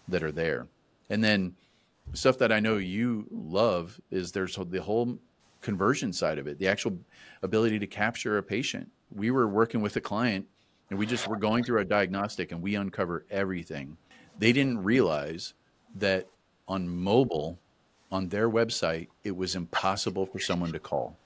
[0.08, 0.66] that are there.
[1.10, 1.54] And then
[2.12, 5.18] stuff that I know you love is there's the whole
[5.60, 6.98] conversion side of it, the actual
[7.42, 8.90] ability to capture a patient.
[9.14, 10.46] We were working with a client
[10.90, 13.96] and we just were going through our diagnostic and we uncover everything.
[14.38, 15.54] They didn't realize
[15.96, 16.28] that
[16.66, 17.58] on mobile,
[18.10, 21.16] on their website, it was impossible for someone to call.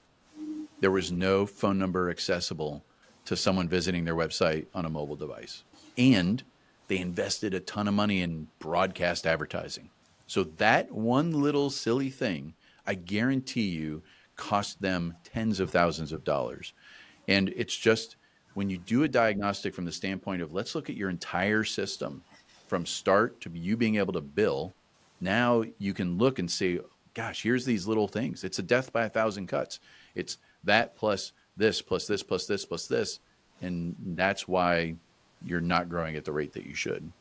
[0.79, 2.83] There was no phone number accessible
[3.25, 5.63] to someone visiting their website on a mobile device.
[5.97, 6.43] And
[6.87, 9.89] they invested a ton of money in broadcast advertising.
[10.27, 12.53] So that one little silly thing,
[12.85, 14.03] I guarantee you,
[14.35, 16.73] cost them tens of thousands of dollars.
[17.27, 18.17] And it's just
[18.53, 22.23] when you do a diagnostic from the standpoint of let's look at your entire system
[22.67, 24.73] from start to you being able to bill,
[25.23, 26.79] now you can look and say,
[27.13, 28.43] gosh, here's these little things.
[28.43, 29.79] It's a death by a thousand cuts.
[30.15, 33.19] It's that plus this, plus this, plus this, plus this.
[33.61, 34.95] And that's why
[35.45, 37.11] you're not growing at the rate that you should.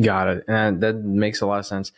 [0.00, 0.44] Got it.
[0.48, 1.92] And that makes a lot of sense.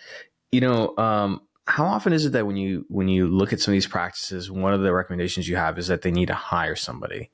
[0.52, 3.72] You know, um, how often is it that when you when you look at some
[3.72, 6.76] of these practices, one of the recommendations you have is that they need to hire
[6.76, 7.30] somebody?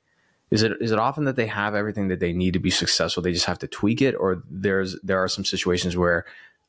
[0.50, 3.22] Is it is it often that they have everything that they need to be successful?
[3.22, 6.26] They just have to tweak it, or there's there are some situations where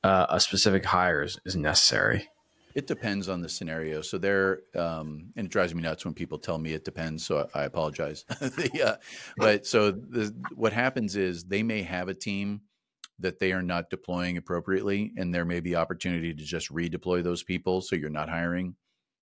[0.07, 2.29] uh, a specific hire is, is necessary.
[2.73, 4.01] It depends on the scenario.
[4.01, 7.25] So there, um, and it drives me nuts when people tell me it depends.
[7.25, 8.23] So I, I apologize.
[8.39, 8.95] the, uh,
[9.35, 12.61] but so the, what happens is they may have a team
[13.19, 17.43] that they are not deploying appropriately, and there may be opportunity to just redeploy those
[17.43, 17.81] people.
[17.81, 18.75] So you're not hiring.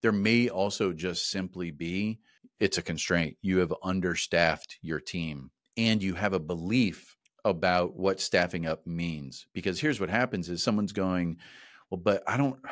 [0.04, 2.20] There may also just simply be
[2.60, 3.38] it's a constraint.
[3.42, 9.48] You have understaffed your team, and you have a belief about what staffing up means.
[9.54, 11.38] Because here's what happens: is someone's going,
[11.90, 12.60] well, but I don't.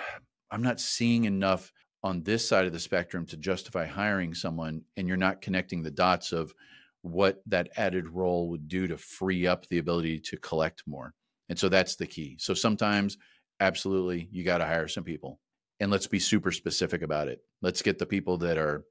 [0.51, 1.71] I'm not seeing enough
[2.03, 5.89] on this side of the spectrum to justify hiring someone, and you're not connecting the
[5.89, 6.53] dots of
[7.01, 11.15] what that added role would do to free up the ability to collect more.
[11.49, 12.37] And so that's the key.
[12.39, 13.17] So sometimes,
[13.59, 15.39] absolutely, you got to hire some people,
[15.79, 17.39] and let's be super specific about it.
[17.63, 18.83] Let's get the people that are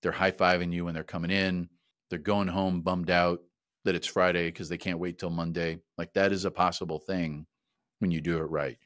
[0.00, 1.68] they're high fiving you when they're coming in,
[2.08, 3.40] they're going home bummed out
[3.84, 5.78] that it's Friday because they can't wait till Monday.
[5.96, 7.46] Like that is a possible thing
[7.98, 8.78] when you do it right.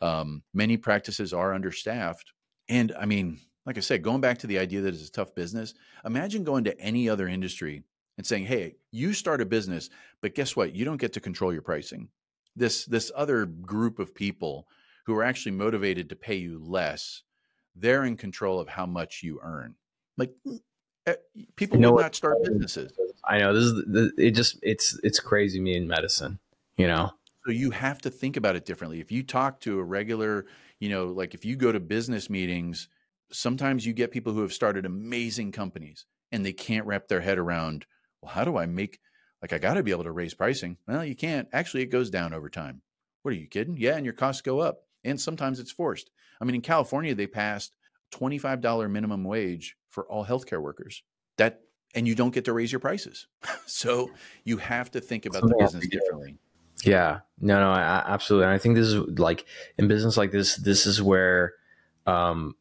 [0.00, 2.32] Um, many practices are understaffed.
[2.68, 5.34] And I mean, like I said, going back to the idea that it's a tough
[5.34, 7.82] business, imagine going to any other industry
[8.16, 9.90] and saying, "Hey, you start a business,
[10.22, 10.74] but guess what?
[10.74, 12.08] You don't get to control your pricing."
[12.56, 14.68] This this other group of people
[15.04, 17.22] who are actually motivated to pay you less,
[17.74, 19.74] they're in control of how much you earn.
[20.16, 20.32] Like
[21.06, 21.14] eh,
[21.56, 22.92] people You know would not start businesses.
[23.28, 24.30] I know this is the, it.
[24.32, 26.38] Just it's it's crazy me in medicine.
[26.76, 27.10] You know.
[27.44, 29.00] So you have to think about it differently.
[29.00, 30.46] If you talk to a regular,
[30.80, 32.88] you know, like if you go to business meetings,
[33.30, 37.38] sometimes you get people who have started amazing companies and they can't wrap their head
[37.38, 37.86] around,
[38.20, 38.98] well, how do I make
[39.40, 40.76] like I got to be able to raise pricing?
[40.86, 41.48] Well, you can't.
[41.52, 42.82] Actually, it goes down over time.
[43.22, 43.76] What are you kidding?
[43.76, 44.80] Yeah, and your costs go up.
[45.04, 46.10] And sometimes it's forced.
[46.40, 47.72] I mean, in California, they passed
[48.14, 51.02] $25 minimum wage for all healthcare workers.
[51.36, 51.60] That
[51.94, 53.26] and you don't get to raise your prices.
[53.66, 54.10] so
[54.44, 56.36] you have to think about the Something else business differently.
[56.84, 58.44] Yeah, no, no, I, I- absolutely.
[58.46, 59.46] And I think this is like
[59.78, 61.54] in business like this, this is where
[62.06, 62.54] um,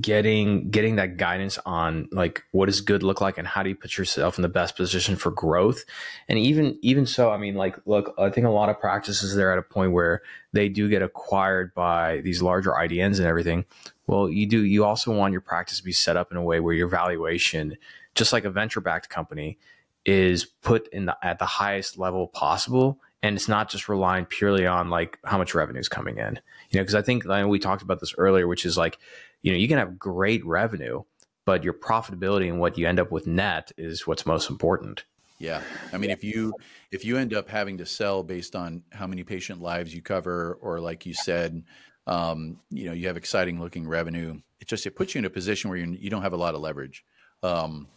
[0.00, 3.74] getting getting that guidance on like what does good look like and how do you
[3.74, 5.84] put yourself in the best position for growth.
[6.28, 9.52] And even even so, I mean, like, look, I think a lot of practices they're
[9.52, 10.22] at a point where
[10.52, 13.64] they do get acquired by these larger IDNs and everything.
[14.06, 14.64] Well, you do.
[14.64, 17.76] You also want your practice to be set up in a way where your valuation,
[18.14, 19.58] just like a venture backed company,
[20.04, 24.66] is put in the at the highest level possible and it's not just relying purely
[24.66, 27.58] on like how much revenue is coming in you know because i think like, we
[27.58, 28.98] talked about this earlier which is like
[29.40, 31.02] you know you can have great revenue
[31.46, 35.04] but your profitability and what you end up with net is what's most important
[35.38, 35.62] Yeah.
[35.92, 36.54] I mean, if you
[36.90, 40.58] if you end up having to sell based on how many patient lives you cover,
[40.60, 41.64] or like you said,
[42.06, 45.30] um, you know, you have exciting looking revenue, it just it puts you in a
[45.30, 47.04] position where you you don't have a lot of leverage.
[47.42, 47.88] Um,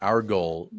[0.00, 0.70] our goal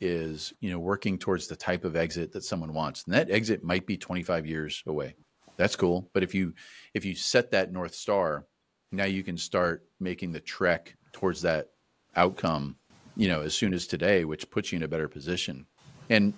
[0.00, 3.62] is you know working towards the type of exit that someone wants, and that exit
[3.62, 5.14] might be 25 years away.
[5.56, 6.54] That's cool, but if you
[6.94, 8.46] if you set that north star,
[8.92, 11.68] now you can start making the trek towards that
[12.16, 12.76] outcome
[13.20, 15.66] you know, as soon as today, which puts you in a better position.
[16.08, 16.32] And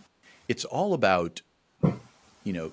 [0.48, 1.40] it's all about,
[2.44, 2.72] you know,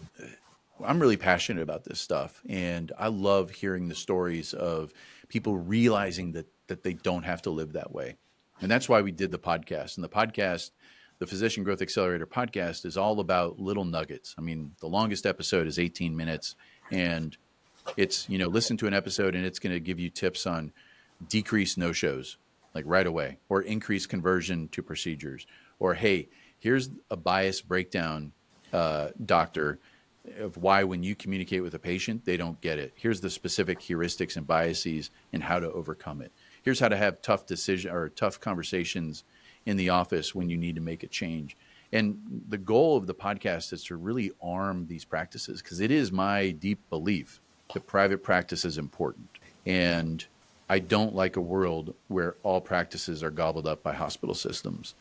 [0.84, 4.94] I'm really passionate about this stuff, and I love hearing the stories of
[5.28, 8.18] people realizing that that they don't have to live that way,
[8.62, 9.96] and that's why we did the podcast.
[9.98, 10.72] And the podcast,
[11.20, 14.36] the Physician Growth Accelerator podcast, is all about little nuggets.
[14.38, 16.56] I mean, the longest episode is 18 minutes,
[16.92, 17.38] and
[17.98, 20.72] it's you know, listen to an episode, and it's going to give you tips on
[21.28, 22.38] decrease no shows
[22.74, 25.46] like right away or increase conversion to procedures
[25.80, 28.32] or hey here's a bias breakdown
[28.72, 29.80] uh, doctor
[30.38, 33.80] of why when you communicate with a patient they don't get it here's the specific
[33.80, 36.32] heuristics and biases and how to overcome it
[36.64, 39.24] here's how to have tough decision or tough conversations
[39.66, 41.56] in the office when you need to make a change
[41.92, 42.20] and
[42.50, 46.52] the goal of the podcast is to really arm these practices because it is my
[46.52, 47.42] deep belief
[47.74, 49.28] that private practice is important
[49.66, 50.26] and
[50.70, 54.94] I don't like a world where all practices are gobbled up by hospital systems.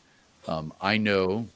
[0.47, 1.47] Um, I know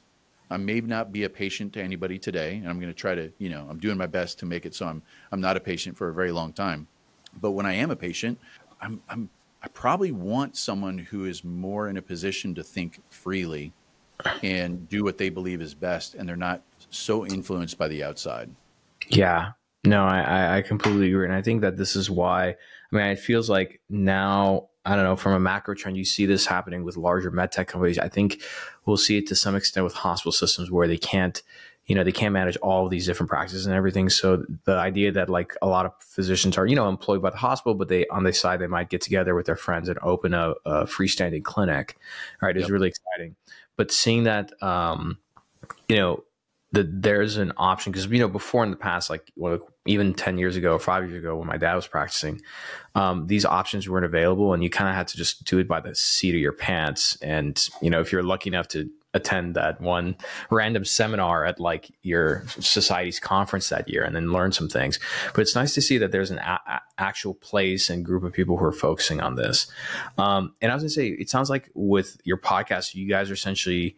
[0.51, 3.31] I may not be a patient to anybody today, and I'm going to try to,
[3.39, 5.97] you know, I'm doing my best to make it so I'm I'm not a patient
[5.97, 6.87] for a very long time.
[7.41, 8.39] But when I am a patient,
[8.79, 9.29] I'm I'm
[9.63, 13.71] I probably want someone who is more in a position to think freely
[14.43, 18.49] and do what they believe is best, and they're not so influenced by the outside.
[19.07, 19.51] Yeah.
[19.85, 21.25] No, I, I- completely agree.
[21.25, 22.55] And I think that this is why, I
[22.95, 26.45] mean, it feels like now, I don't know, from a macro trend, you see this
[26.45, 27.99] happening with larger medtech companies.
[27.99, 28.41] I think
[28.85, 31.41] we'll see it to some extent with hospital systems where they can't,
[31.85, 34.09] you know, they can't manage all of these different practices and everything.
[34.09, 37.37] So the idea that like a lot of physicians are, you know, employed by the
[37.37, 40.33] hospital, but they, on the side, they might get together with their friends and open
[40.33, 41.97] a, a freestanding clinic,
[42.41, 43.35] right, is really exciting.
[43.75, 45.17] But seeing that, um,
[45.89, 46.23] you know,
[46.73, 50.39] that there's an option because you know before in the past like well, even 10
[50.39, 52.41] years ago five years ago when my dad was practicing
[52.95, 55.79] um, these options weren't available and you kind of had to just do it by
[55.79, 59.79] the seat of your pants and you know if you're lucky enough to attend that
[59.79, 60.15] one
[60.49, 64.99] random seminar at like your society's conference that year and then learn some things
[65.33, 68.57] but it's nice to see that there's an a- actual place and group of people
[68.57, 69.67] who are focusing on this
[70.17, 73.35] um, and i was gonna say it sounds like with your podcast you guys are
[73.35, 73.95] essentially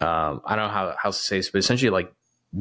[0.00, 2.12] um, I don't know how, how to say this, but essentially like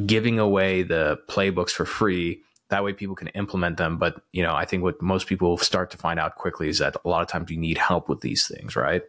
[0.06, 2.42] giving away the playbooks for free.
[2.70, 3.98] That way people can implement them.
[3.98, 6.96] But, you know, I think what most people start to find out quickly is that
[7.04, 9.04] a lot of times you need help with these things, right?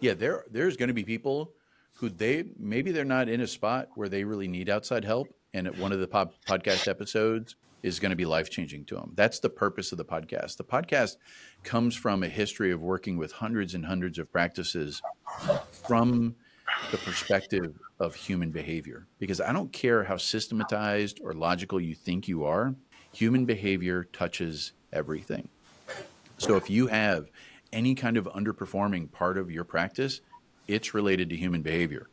[0.00, 1.52] Yeah, there there's going to be people
[1.96, 5.66] who they maybe they're not in a spot where they really need outside help, and
[5.78, 9.12] one of the pod, podcast episodes is going to be life changing to them.
[9.14, 10.56] That's the purpose of the podcast.
[10.56, 11.16] The podcast
[11.62, 15.00] comes from a history of working with hundreds and hundreds of practices
[15.86, 16.34] from
[16.90, 19.06] the perspective of human behavior.
[19.18, 22.74] Because I don't care how systematized or logical you think you are,
[23.12, 25.48] human behavior touches everything.
[26.38, 27.30] So if you have
[27.72, 30.20] any kind of underperforming part of your practice,
[30.68, 32.08] it's related to human behavior.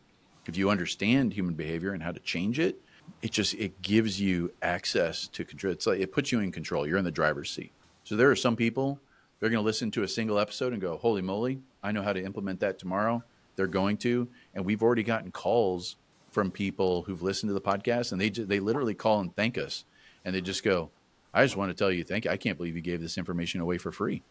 [0.45, 2.82] if you understand human behavior and how to change it,
[3.22, 5.72] it just it gives you access to control.
[5.72, 6.86] It's like it puts you in control.
[6.86, 7.72] You're in the driver's seat.
[8.04, 8.99] So there are some people
[9.39, 12.14] they're going to listen to a single episode and go, "Holy moly, I know how
[12.14, 13.24] to implement that tomorrow."
[13.56, 15.95] They're going to, and we've already gotten calls
[16.32, 19.86] from people who've listened to the podcast, and they they literally call and thank us,
[20.26, 20.89] and they just go,
[21.34, 22.32] "I just want to tell you thank you.
[22.32, 24.24] I can't believe you gave this information away for free.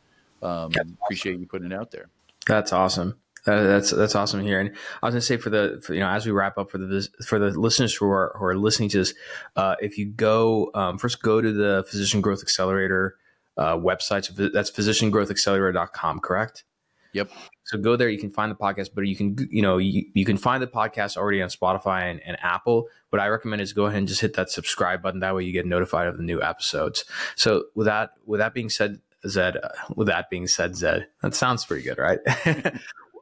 [0.43, 0.73] Um,
[1.05, 2.09] appreciate you putting it out there."
[2.47, 3.17] That's awesome.
[3.47, 4.61] Uh, that's that's awesome here.
[4.61, 4.71] And
[5.03, 7.09] I was gonna say for the for, you know as we wrap up for the
[7.27, 9.15] for the listeners who are who are listening to this,
[9.57, 13.17] uh, if you go um, first go to the Physician Growth Accelerator
[13.57, 14.25] uh, website.
[14.25, 16.65] So that's physiciangrowthaccelerator.com, correct?
[17.13, 17.31] Yep.
[17.65, 18.09] So go there.
[18.09, 20.67] You can find the podcast, but you can you know you, you can find the
[20.67, 22.89] podcast already on Spotify and, and Apple.
[23.11, 25.21] What I recommend is go ahead and just hit that subscribe button.
[25.21, 27.05] That way you get notified of the new episodes.
[27.37, 29.59] So with that with that being said, Zed.
[29.59, 31.09] Uh, with that being said, Zed.
[31.23, 32.21] That sounds pretty good, right?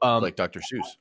[0.03, 0.61] um, like Dr.
[0.61, 0.97] Seuss.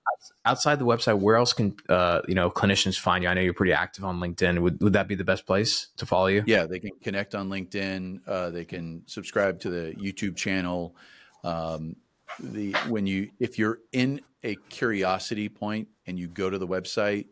[0.46, 3.30] Outside the website, where else can uh, you know clinicians find you?
[3.30, 4.60] I know you're pretty active on LinkedIn.
[4.60, 6.44] Would would that be the best place to follow you?
[6.46, 8.22] Yeah, they can connect on LinkedIn.
[8.28, 10.96] Uh, they can subscribe to the YouTube channel.
[11.44, 11.96] Um,
[12.40, 17.28] the when you if you're in a curiosity point and you go to the website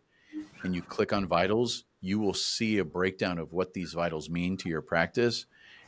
[0.64, 4.58] and you click on vitals, you will see a breakdown of what these vitals mean
[4.58, 5.46] to your practice,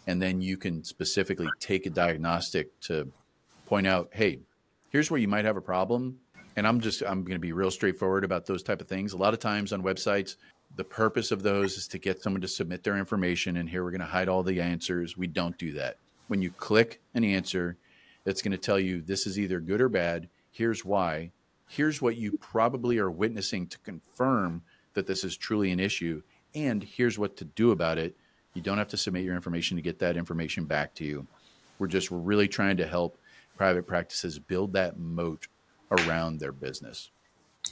[0.07, 3.11] and then you can specifically take a diagnostic to
[3.65, 4.39] point out, hey,
[4.89, 6.19] here's where you might have a problem
[6.55, 9.13] and i'm just i'm going to be real straightforward about those type of things.
[9.13, 10.35] A lot of times on websites
[10.75, 13.91] the purpose of those is to get someone to submit their information and here we're
[13.91, 15.17] going to hide all the answers.
[15.17, 15.97] We don't do that.
[16.27, 17.77] When you click an answer
[18.25, 20.29] it's going to tell you this is either good or bad.
[20.51, 21.31] Here's why.
[21.67, 24.61] Here's what you probably are witnessing to confirm
[24.93, 26.21] that this is truly an issue
[26.55, 28.15] and here's what to do about it.
[28.53, 31.27] You don't have to submit your information to get that information back to you.
[31.77, 33.17] We're just really trying to help
[33.59, 35.49] private practices build that moat
[35.91, 37.11] around their business.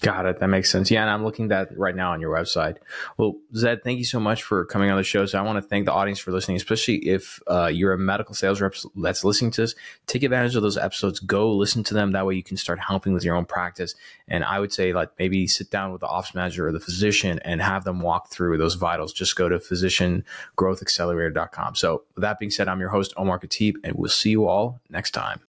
[0.01, 0.39] Got it.
[0.39, 0.91] That makes sense.
[0.91, 2.75] Yeah, and I'm looking at right now on your website.
[3.15, 5.25] Well, Zed, thank you so much for coming on the show.
[5.25, 8.35] So I want to thank the audience for listening, especially if uh, you're a medical
[8.35, 9.75] sales rep that's listening to this.
[10.05, 11.21] Take advantage of those episodes.
[11.21, 12.11] Go listen to them.
[12.11, 13.95] That way you can start helping with your own practice.
[14.27, 17.39] And I would say, like, maybe sit down with the office manager or the physician
[17.45, 19.13] and have them walk through those vitals.
[19.13, 21.75] Just go to physiciangrowthaccelerator.com.
[21.75, 24.81] So with that being said, I'm your host, Omar Khateeb, and we'll see you all
[24.89, 25.46] next time.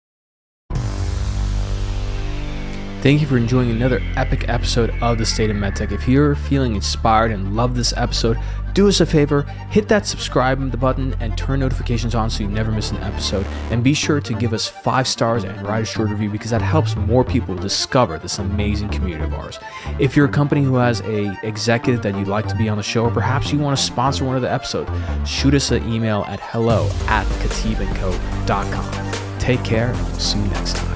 [3.06, 5.92] Thank you for enjoying another epic episode of The State of MedTech.
[5.92, 8.36] If you're feeling inspired and love this episode,
[8.72, 12.72] do us a favor, hit that subscribe button and turn notifications on so you never
[12.72, 13.46] miss an episode.
[13.70, 16.60] And be sure to give us five stars and write a short review because that
[16.60, 19.60] helps more people discover this amazing community of ours.
[20.00, 22.82] If you're a company who has a executive that you'd like to be on the
[22.82, 24.90] show, or perhaps you want to sponsor one of the episodes,
[25.24, 29.38] shoot us an email at hello at khateebandco.com.
[29.38, 30.95] Take care and we'll see you next time.